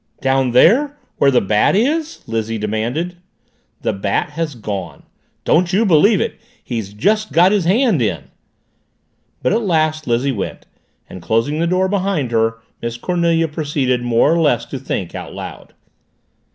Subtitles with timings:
[0.19, 3.17] "Down there, where the Bat is?" Lizzie demanded.
[3.81, 5.03] "The Bat has gone."
[5.45, 6.41] "Don't you believe it.
[6.63, 8.23] He's just got his hand in!"
[9.43, 10.65] But at last Lizzie went,
[11.07, 15.35] and, closing the door behind her, Miss Cornelia proceeded more or less to think, out
[15.35, 15.75] loud.